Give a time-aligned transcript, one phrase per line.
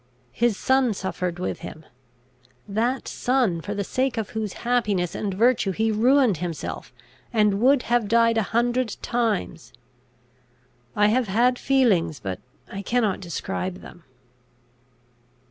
[0.31, 1.85] His son suffered with him;
[2.67, 6.91] that son, for the sake of whose happiness and virtue he ruined himself,
[7.31, 9.73] and would have died a hundred times.
[10.95, 12.39] I have had feelings, but
[12.71, 14.03] I cannot describe them.